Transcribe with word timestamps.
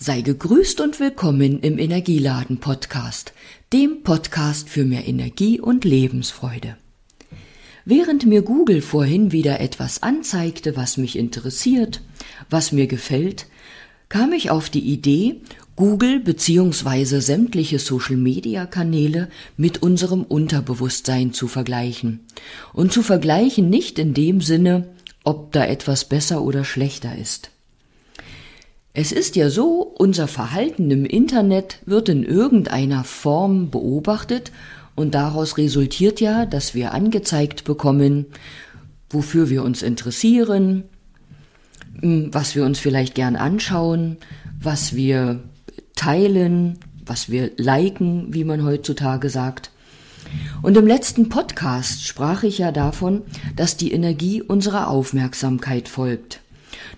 Sei 0.00 0.20
gegrüßt 0.20 0.80
und 0.80 1.00
willkommen 1.00 1.58
im 1.58 1.76
Energieladen 1.76 2.58
Podcast, 2.58 3.32
dem 3.72 4.04
Podcast 4.04 4.68
für 4.68 4.84
mehr 4.84 5.08
Energie 5.08 5.58
und 5.58 5.84
Lebensfreude. 5.84 6.76
Während 7.84 8.24
mir 8.24 8.42
Google 8.42 8.80
vorhin 8.80 9.32
wieder 9.32 9.58
etwas 9.58 10.04
anzeigte, 10.04 10.76
was 10.76 10.98
mich 10.98 11.18
interessiert, 11.18 12.00
was 12.48 12.70
mir 12.70 12.86
gefällt, 12.86 13.46
kam 14.08 14.32
ich 14.32 14.50
auf 14.50 14.70
die 14.70 14.88
Idee, 14.88 15.40
Google 15.74 16.20
bzw. 16.20 17.18
sämtliche 17.18 17.80
Social-Media-Kanäle 17.80 19.28
mit 19.56 19.82
unserem 19.82 20.22
Unterbewusstsein 20.22 21.32
zu 21.32 21.48
vergleichen. 21.48 22.20
Und 22.72 22.92
zu 22.92 23.02
vergleichen 23.02 23.68
nicht 23.68 23.98
in 23.98 24.14
dem 24.14 24.42
Sinne, 24.42 24.94
ob 25.24 25.50
da 25.50 25.66
etwas 25.66 26.04
besser 26.04 26.42
oder 26.42 26.64
schlechter 26.64 27.18
ist. 27.18 27.50
Es 28.94 29.12
ist 29.12 29.36
ja 29.36 29.50
so, 29.50 29.82
unser 29.82 30.26
Verhalten 30.26 30.90
im 30.90 31.04
Internet 31.04 31.80
wird 31.86 32.08
in 32.08 32.24
irgendeiner 32.24 33.04
Form 33.04 33.70
beobachtet 33.70 34.50
und 34.96 35.14
daraus 35.14 35.58
resultiert 35.58 36.20
ja, 36.20 36.46
dass 36.46 36.74
wir 36.74 36.92
angezeigt 36.92 37.64
bekommen, 37.64 38.26
wofür 39.10 39.50
wir 39.50 39.62
uns 39.62 39.82
interessieren, 39.82 40.84
hm, 42.00 42.30
was 42.32 42.56
wir 42.56 42.64
uns 42.64 42.78
vielleicht 42.78 43.14
gern 43.14 43.36
anschauen, 43.36 44.16
was 44.60 44.96
wir 44.96 45.40
teilen, 45.94 46.78
was 47.06 47.30
wir 47.30 47.52
liken, 47.56 48.34
wie 48.34 48.44
man 48.44 48.64
heutzutage 48.64 49.30
sagt. 49.30 49.70
Und 50.62 50.76
im 50.76 50.86
letzten 50.86 51.28
Podcast 51.28 52.06
sprach 52.06 52.42
ich 52.42 52.58
ja 52.58 52.72
davon, 52.72 53.22
dass 53.56 53.76
die 53.76 53.92
Energie 53.92 54.42
unserer 54.42 54.88
Aufmerksamkeit 54.88 55.88
folgt. 55.88 56.40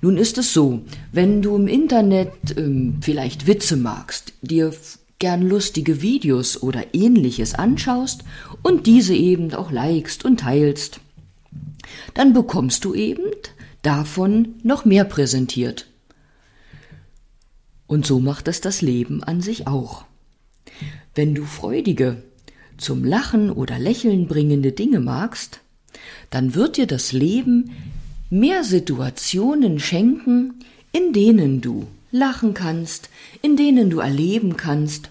Nun 0.00 0.16
ist 0.16 0.38
es 0.38 0.52
so, 0.52 0.82
wenn 1.12 1.42
du 1.42 1.56
im 1.56 1.68
Internet 1.68 2.32
ähm, 2.56 2.98
vielleicht 3.00 3.46
Witze 3.46 3.76
magst, 3.76 4.32
dir 4.42 4.72
gern 5.18 5.42
lustige 5.42 6.00
Videos 6.00 6.62
oder 6.62 6.94
ähnliches 6.94 7.54
anschaust 7.54 8.24
und 8.62 8.86
diese 8.86 9.14
eben 9.14 9.52
auch 9.54 9.70
likest 9.70 10.24
und 10.24 10.40
teilst, 10.40 11.00
dann 12.14 12.32
bekommst 12.32 12.84
du 12.84 12.94
eben 12.94 13.24
davon 13.82 14.54
noch 14.62 14.84
mehr 14.84 15.04
präsentiert. 15.04 15.86
Und 17.86 18.06
so 18.06 18.20
macht 18.20 18.48
es 18.48 18.60
das 18.60 18.82
Leben 18.82 19.24
an 19.24 19.40
sich 19.40 19.66
auch. 19.66 20.04
Wenn 21.14 21.34
du 21.34 21.44
freudige, 21.44 22.22
zum 22.76 23.04
Lachen 23.04 23.50
oder 23.50 23.78
Lächeln 23.78 24.28
bringende 24.28 24.72
Dinge 24.72 25.00
magst, 25.00 25.60
dann 26.30 26.54
wird 26.54 26.76
dir 26.76 26.86
das 26.86 27.12
Leben 27.12 27.72
mehr 28.30 28.64
Situationen 28.64 29.78
schenken, 29.78 30.64
in 30.92 31.12
denen 31.12 31.60
du 31.60 31.86
lachen 32.10 32.54
kannst, 32.54 33.10
in 33.42 33.56
denen 33.56 33.90
du 33.90 34.00
erleben 34.00 34.56
kannst, 34.56 35.10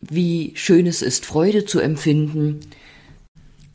wie 0.00 0.52
schön 0.54 0.86
es 0.86 1.02
ist, 1.02 1.26
Freude 1.26 1.64
zu 1.64 1.80
empfinden. 1.80 2.60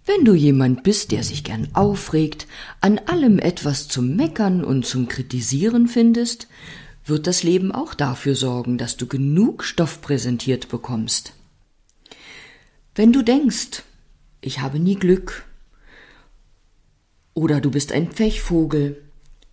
Wenn 0.05 0.25
du 0.25 0.33
jemand 0.33 0.83
bist, 0.83 1.11
der 1.11 1.23
sich 1.23 1.43
gern 1.43 1.69
aufregt, 1.73 2.47
an 2.79 2.99
allem 2.99 3.39
etwas 3.39 3.87
zum 3.87 4.15
Meckern 4.15 4.63
und 4.63 4.85
zum 4.85 5.07
Kritisieren 5.07 5.87
findest, 5.87 6.47
wird 7.05 7.27
das 7.27 7.43
Leben 7.43 7.71
auch 7.71 7.93
dafür 7.93 8.35
sorgen, 8.35 8.77
dass 8.77 8.97
du 8.97 9.07
genug 9.07 9.63
Stoff 9.63 10.01
präsentiert 10.01 10.69
bekommst. 10.69 11.33
Wenn 12.95 13.13
du 13.13 13.21
denkst, 13.21 13.83
ich 14.41 14.59
habe 14.59 14.79
nie 14.79 14.95
Glück, 14.95 15.45
oder 17.33 17.61
du 17.61 17.71
bist 17.71 17.91
ein 17.91 18.09
Pechvogel, 18.09 19.01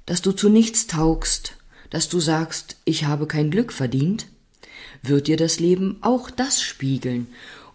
dass 0.06 0.22
du 0.22 0.32
zu 0.32 0.48
nichts 0.48 0.86
taugst, 0.86 1.56
dass 1.90 2.08
du 2.08 2.20
sagst, 2.20 2.76
ich 2.84 3.04
habe 3.04 3.26
kein 3.26 3.50
Glück 3.50 3.72
verdient, 3.72 4.26
wird 5.02 5.26
dir 5.26 5.36
das 5.36 5.60
Leben 5.60 5.98
auch 6.00 6.30
das 6.30 6.62
spiegeln 6.62 7.28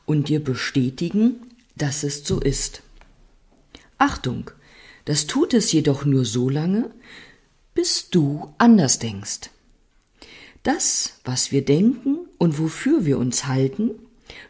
und 0.06 0.30
dir 0.30 0.44
bestätigen, 0.44 1.36
dass 1.76 2.04
es 2.04 2.26
so 2.26 2.40
ist. 2.40 2.82
Achtung, 3.98 4.52
das 5.06 5.28
tut 5.28 5.54
es 5.54 5.72
jedoch 5.72 6.06
nur 6.06 6.26
so 6.26 6.50
lange, 6.50 6.92
bis 7.74 8.10
du 8.10 8.54
anders 8.58 9.00
denkst. 9.00 9.50
Das, 10.64 11.20
was 11.26 11.52
wir 11.52 11.66
denken 11.66 12.20
und 12.38 12.60
wofür 12.60 13.06
wir 13.06 13.18
uns 13.18 13.48
halten, 13.48 13.92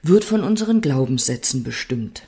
wird 0.01 0.23
von 0.23 0.43
unseren 0.43 0.81
Glaubenssätzen 0.81 1.63
bestimmt. 1.63 2.27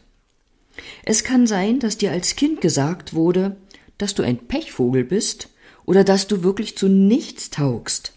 Es 1.08 1.24
kann 1.24 1.46
sein, 1.46 1.80
dass 1.80 1.98
dir 1.98 2.12
als 2.12 2.36
Kind 2.36 2.62
gesagt 2.62 3.14
wurde, 3.14 3.56
dass 4.00 4.16
du 4.16 4.24
ein 4.24 4.40
Pechvogel 4.40 5.04
bist 5.04 5.50
oder 5.86 6.04
dass 6.04 6.28
du 6.28 6.44
wirklich 6.44 6.76
zu 6.76 6.90
nichts 6.90 7.52
taugst. 7.52 8.14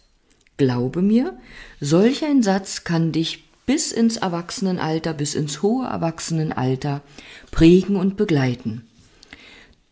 Glaube 0.57 1.03
mir, 1.03 1.39
solch 1.81 2.25
ein 2.25 2.43
Satz 2.43 2.85
kann 2.85 3.13
dich 3.13 3.45
bis 3.67 3.93
ins 3.93 4.17
Erwachsenenalter, 4.17 5.13
bis 5.13 5.35
ins 5.35 5.61
hohe 5.61 5.87
Erwachsenenalter 5.87 7.03
prägen 7.51 7.97
und 7.97 8.17
begleiten. 8.17 8.87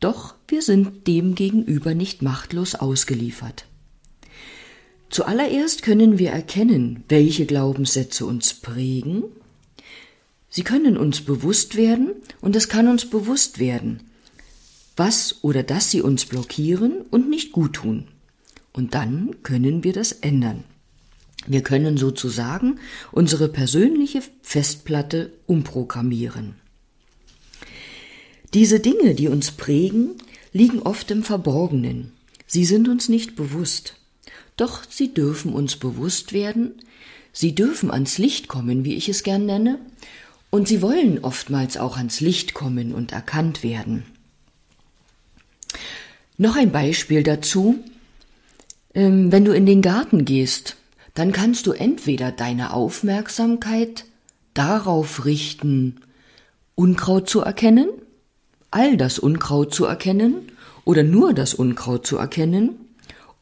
Doch 0.01 0.35
wir 0.49 0.62
sind 0.62 1.06
dem 1.06 1.35
gegenüber 1.35 1.95
nicht 1.95 2.23
machtlos 2.23 2.75
ausgeliefert. 2.75 3.67
Zuallererst 5.11 5.83
können 5.83 6.19
wir 6.19 6.31
erkennen, 6.31 7.05
welche 7.11 7.45
Glaubenssätze 7.45 8.25
uns 8.25 8.55
prägen 8.55 9.25
Sie 10.56 10.65
können 10.65 10.97
uns 10.97 11.21
bewusst 11.21 11.77
werden 11.77 12.15
und 12.41 12.56
es 12.56 12.71
kann 12.71 12.89
uns 12.89 13.11
bewusst 13.11 13.59
werden, 13.59 14.00
was 14.97 15.44
oder 15.44 15.62
dass 15.62 15.91
sie 15.91 16.00
uns 16.00 16.25
blockieren 16.25 17.03
und 17.11 17.28
nicht 17.28 17.53
gut 17.53 17.75
tun. 17.75 18.09
Und 18.72 18.94
dann 18.94 19.37
können 19.43 19.84
wir 19.84 19.93
das 19.93 20.12
ändern. 20.12 20.65
Wir 21.47 21.62
können 21.62 21.99
sozusagen 21.99 22.78
unsere 23.12 23.50
persönliche 23.50 24.22
Festplatte 24.41 25.31
umprogrammieren. 25.44 26.55
Diese 28.55 28.81
Dinge, 28.81 29.15
die 29.15 29.28
uns 29.28 29.50
prägen, 29.50 30.12
liegen 30.55 30.81
oft 30.81 31.11
im 31.11 31.23
Verborgenen. 31.23 32.12
Sie 32.47 32.65
sind 32.65 32.88
uns 32.88 33.11
nicht 33.11 33.37
bewusst. 33.37 33.97
Doch 34.56 34.84
sie 34.88 35.12
dürfen 35.12 35.53
uns 35.53 35.77
bewusst 35.77 36.33
werden, 36.33 36.77
sie 37.31 37.55
dürfen 37.55 37.91
ans 37.91 38.17
Licht 38.17 38.49
kommen, 38.49 38.87
wie 38.87 38.94
ich 38.94 39.11
es 39.11 39.23
gern 39.23 39.44
nenne, 39.44 39.78
und 40.51 40.69
sie 40.69 40.83
wollen 40.83 41.23
oftmals 41.23 41.77
auch 41.77 41.97
ans 41.97 42.21
Licht 42.21 42.55
kommen 42.55 42.95
und 42.95 43.12
erkannt 43.12 43.62
werden. 43.62 44.05
Noch 46.39 46.57
ein 46.57 46.73
Beispiel 46.73 47.23
dazu. 47.23 47.79
Ähm, 48.95 49.33
wenn 49.33 49.45
du 49.45 49.53
in 49.53 49.67
den 49.67 49.83
Garten 49.83 50.25
gehst, 50.25 50.77
dann 51.15 51.33
kannst 51.33 51.67
du 51.67 51.73
entweder 51.73 52.31
deine 52.31 52.73
Aufmerksamkeit 52.73 54.05
darauf 54.55 55.25
richten, 55.25 56.01
Unkraut 56.75 57.29
zu 57.29 57.41
erkennen, 57.41 57.89
all 58.71 58.97
das 58.97 59.19
Unkraut 59.19 59.75
zu 59.75 59.87
erkennen 59.87 60.53
oder 60.85 61.03
nur 61.03 61.33
das 61.33 61.55
Unkraut 61.55 62.06
zu 62.06 62.19
erkennen, 62.19 62.77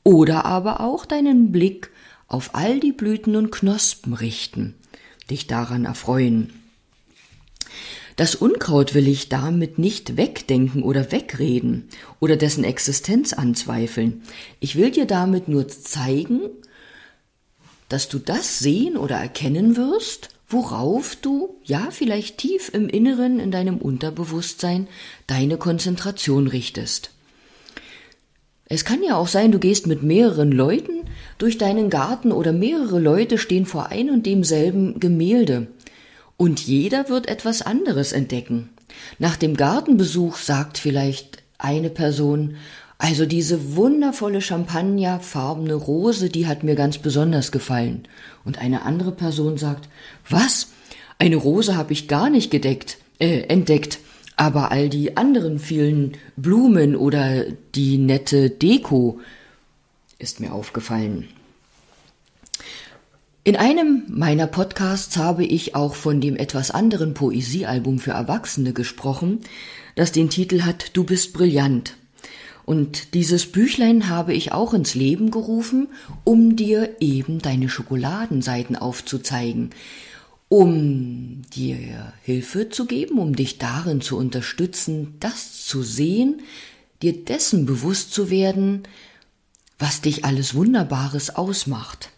oder 0.05 0.45
aber 0.45 0.81
auch 0.81 1.07
deinen 1.07 1.51
Blick 1.51 1.91
auf 2.29 2.55
all 2.55 2.79
die 2.79 2.93
Blüten 2.93 3.37
und 3.37 3.51
Knospen 3.51 4.13
richten, 4.13 4.75
dich 5.31 5.47
daran 5.47 5.85
erfreuen. 5.85 6.53
Das 8.17 8.37
Unkraut 8.37 8.95
will 8.95 9.09
ich 9.09 9.29
damit 9.29 9.79
nicht 9.79 10.17
wegdenken 10.17 10.83
oder 10.83 11.11
wegreden 11.11 11.89
oder 12.21 12.37
dessen 12.37 12.63
Existenz 12.63 13.33
anzweifeln. 13.33 14.23
Ich 14.61 14.77
will 14.77 14.91
dir 14.91 15.07
damit 15.07 15.49
nur 15.49 15.67
zeigen, 15.67 16.41
dass 17.89 18.09
du 18.09 18.19
das 18.19 18.61
sehen 18.61 18.97
oder 18.97 19.17
erkennen 19.17 19.77
wirst, 19.77 20.29
worauf 20.49 21.17
du, 21.17 21.57
ja, 21.65 21.89
vielleicht 21.91 22.39
tief 22.39 22.71
im 22.73 22.89
Inneren 22.89 23.41
in 23.41 23.51
deinem 23.51 23.79
Unterbewusstsein 23.79 24.87
deine 25.27 25.57
Konzentration 25.57 26.47
richtest. 26.47 27.11
Es 28.67 28.85
kann 28.85 29.03
ja 29.03 29.17
auch 29.17 29.29
sein, 29.29 29.53
du 29.53 29.59
gehst 29.59 29.87
mit 29.87 30.03
mehreren 30.03 30.53
Leuten 30.53 31.05
durch 31.39 31.59
deinen 31.59 31.91
Garten 31.91 32.33
oder 32.33 32.53
mehrere 32.53 32.99
Leute 32.99 33.39
stehen 33.39 33.67
vor 33.67 33.89
ein 33.89 34.09
und 34.09 34.25
demselben 34.25 35.01
Gemälde. 35.01 35.67
Und 36.37 36.61
jeder 36.61 37.09
wird 37.09 37.29
etwas 37.29 37.63
anderes 37.63 38.13
entdecken. 38.13 38.71
Nach 39.19 39.37
dem 39.37 39.57
Gartenbesuch 39.57 40.37
sagt 40.37 40.79
vielleicht 40.79 41.43
eine 41.59 41.91
Person, 41.91 42.57
also 42.99 43.27
diese 43.27 43.77
wundervolle 43.77 44.41
champagnerfarbene 44.41 45.75
Rose, 45.75 46.31
die 46.31 46.47
hat 46.47 46.63
mir 46.63 46.75
ganz 46.75 46.99
besonders 46.99 47.53
gefallen. 47.53 48.07
Und 48.45 48.59
eine 48.59 48.83
andere 48.83 49.13
Person 49.13 49.59
sagt, 49.59 49.89
was? 50.29 50.69
Eine 51.19 51.37
Rose 51.37 51.77
habe 51.77 51.93
ich 51.93 52.09
gar 52.09 52.31
nicht 52.31 52.51
gedeckt, 52.51 52.99
äh, 53.19 53.43
entdeckt. 53.43 53.99
Aber 54.37 54.73
all 54.73 54.89
die 54.89 55.17
anderen 55.17 55.59
vielen 55.59 56.13
Blumen 56.37 56.97
oder 56.97 57.45
die 57.75 57.99
nette 57.99 58.51
Deko 58.51 59.21
ist 60.19 60.41
mir 60.41 60.53
aufgefallen. 60.53 61.29
In 63.47 63.57
einem 63.57 64.05
meiner 64.09 64.47
Podcasts 64.47 65.19
habe 65.19 65.45
ich 65.45 65.75
auch 65.75 65.95
von 65.95 66.23
dem 66.23 66.35
etwas 66.35 66.71
anderen 66.71 67.13
Poesiealbum 67.13 67.99
für 67.99 68.13
Erwachsene 68.13 68.73
gesprochen, 68.73 69.41
das 69.97 70.13
den 70.13 70.31
Titel 70.31 70.63
hat 70.63 70.97
Du 70.97 71.05
bist 71.05 71.35
brillant. 71.35 71.95
Und 72.65 73.13
dieses 73.13 73.45
Büchlein 73.45 74.09
habe 74.09 74.33
ich 74.33 74.53
auch 74.53 74.73
ins 74.73 74.95
Leben 74.95 75.31
gerufen, 75.31 75.89
um 76.25 76.57
dir 76.57 76.97
eben 77.01 77.39
deine 77.41 77.69
Schokoladenseiten 77.69 78.77
aufzuzeigen, 78.77 79.69
um 80.49 81.43
dir 81.55 82.15
Hilfe 82.23 82.71
zu 82.71 82.87
geben, 82.87 83.19
um 83.19 83.37
dich 83.37 83.59
darin 83.59 84.01
zu 84.01 84.17
unterstützen, 84.17 85.17
das 85.21 85.67
zu 85.67 85.83
sehen, 85.83 86.41
dir 87.03 87.13
dessen 87.13 87.67
bewusst 87.67 88.15
zu 88.15 88.31
werden, 88.31 88.85
was 89.79 90.01
dich 90.01 90.25
alles 90.25 90.55
Wunderbares 90.55 91.37
ausmacht. 91.37 92.09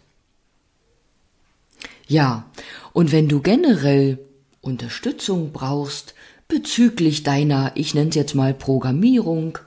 Ja, 2.07 2.49
und 2.93 3.11
wenn 3.11 3.27
du 3.27 3.41
generell 3.41 4.19
Unterstützung 4.61 5.51
brauchst 5.51 6.13
bezüglich 6.47 7.23
deiner, 7.23 7.73
ich 7.75 7.93
nenne 7.93 8.09
es 8.09 8.15
jetzt 8.15 8.33
mal 8.33 8.53
Programmierung, 8.53 9.57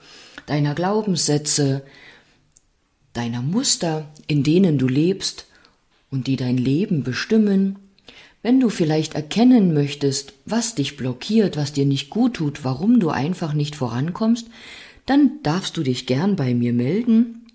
deiner 0.47 0.75
Glaubenssätze, 0.75 1.83
deiner 3.13 3.43
Muster, 3.43 4.09
in 4.27 4.43
denen 4.43 4.79
du 4.79 4.89
lebst 4.89 5.47
und 6.11 6.27
die 6.27 6.37
dein 6.37 6.57
Leben 6.57 7.03
bestimmen, 7.03 7.79
wenn 8.43 8.59
du 8.59 8.71
vielleicht 8.71 9.15
erkennen 9.15 9.75
möchtest, 9.75 10.33
was 10.47 10.75
dich 10.75 10.97
blockiert, 10.97 11.59
was 11.59 11.75
dir 11.75 11.85
nicht 11.85 12.09
gut 12.09 12.35
tut, 12.35 12.65
warum 12.65 12.99
du 12.99 13.11
einfach 13.11 13.53
nicht 13.53 13.77
vorankommst, 13.77 14.47
dann 15.05 15.43
darfst 15.43 15.77
du 15.77 15.83
dich 15.83 16.07
gern 16.07 16.37
bei 16.37 16.55
mir 16.55 16.73
melden. 16.73 17.47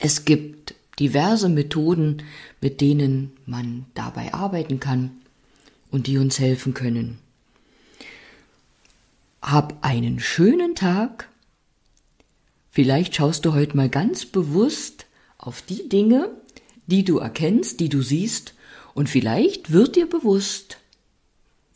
Es 0.00 0.24
gibt 0.24 0.74
diverse 0.98 1.48
Methoden, 1.48 2.22
mit 2.60 2.80
denen 2.80 3.32
man 3.46 3.86
dabei 3.94 4.34
arbeiten 4.34 4.80
kann 4.80 5.12
und 5.90 6.06
die 6.06 6.18
uns 6.18 6.38
helfen 6.38 6.74
können. 6.74 7.18
Hab 9.40 9.84
einen 9.84 10.20
schönen 10.20 10.74
Tag. 10.74 11.28
Vielleicht 12.70 13.14
schaust 13.14 13.44
du 13.44 13.54
heute 13.54 13.76
mal 13.76 13.88
ganz 13.88 14.26
bewusst 14.26 15.06
auf 15.38 15.62
die 15.62 15.88
Dinge, 15.88 16.30
die 16.86 17.04
du 17.04 17.18
erkennst, 17.18 17.80
die 17.80 17.88
du 17.88 18.02
siehst, 18.02 18.54
und 18.94 19.08
vielleicht 19.08 19.70
wird 19.70 19.94
dir 19.94 20.08
bewusst, 20.08 20.78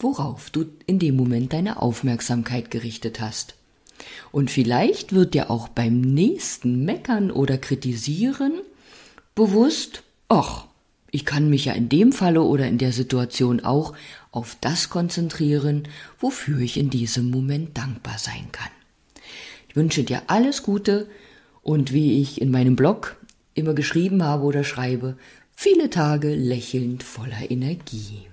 worauf 0.01 0.51
du 0.51 0.65
in 0.87 0.99
dem 0.99 1.15
Moment 1.15 1.53
deine 1.53 1.81
Aufmerksamkeit 1.81 2.71
gerichtet 2.73 3.21
hast. 3.21 3.55
Und 4.33 4.51
vielleicht 4.51 5.13
wird 5.13 5.35
dir 5.35 5.49
auch 5.49 5.69
beim 5.69 6.01
nächsten 6.01 6.85
Meckern 6.85 7.31
oder 7.31 7.59
Kritisieren 7.59 8.55
bewusst, 9.35 10.03
ach, 10.29 10.67
ich 11.11 11.25
kann 11.27 11.51
mich 11.51 11.67
ja 11.67 11.75
in 11.75 11.89
dem 11.89 12.13
Falle 12.13 12.43
oder 12.43 12.67
in 12.67 12.79
der 12.79 12.93
Situation 12.93 13.61
auch 13.61 13.95
auf 14.31 14.57
das 14.61 14.89
konzentrieren, 14.89 15.89
wofür 16.19 16.59
ich 16.61 16.79
in 16.79 16.89
diesem 16.89 17.31
Moment 17.31 17.77
dankbar 17.77 18.19
sein 18.19 18.49
kann. 18.51 18.71
Ich 19.69 19.77
wünsche 19.77 20.05
dir 20.05 20.23
alles 20.27 20.63
Gute 20.63 21.09
und 21.63 21.93
wie 21.93 22.21
ich 22.21 22.41
in 22.41 22.51
meinem 22.51 22.77
Blog 22.77 23.17
immer 23.55 23.75
geschrieben 23.75 24.23
habe 24.23 24.45
oder 24.45 24.65
schreibe, 24.65 25.17
viele 25.55 25.91
Tage 25.91 26.35
lächelnd 26.35 27.03
voller 27.03 27.51
Energie. 27.51 28.27